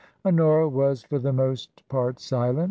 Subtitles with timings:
[0.25, 2.57] Honora was for the most part silent.